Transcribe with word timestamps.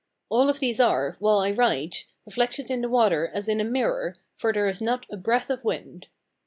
All 0.29 0.49
of 0.49 0.57
these 0.59 0.79
are, 0.79 1.15
while 1.19 1.37
I 1.41 1.51
write, 1.51 2.05
reflected 2.25 2.71
in 2.71 2.81
the 2.81 2.89
water 2.89 3.29
as 3.31 3.47
in 3.47 3.61
a 3.61 3.63
mirror, 3.63 4.15
for 4.35 4.51
there 4.51 4.65
is 4.65 4.81
not 4.81 5.05
a 5.11 5.15
breath 5.15 5.51
of 5.51 5.63
wind. 5.63 6.07